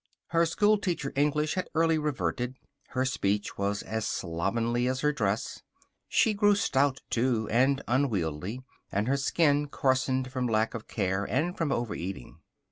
[0.29, 2.55] Her schoolteacher English had early reverted.
[2.87, 5.61] Her speech was as slovenly as her dress.
[6.07, 11.55] She grew stout, too, and unwieldy, and her skin coarsened from lack of care and
[11.55, 12.39] from overeating.